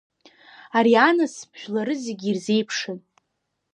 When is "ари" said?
0.77-0.93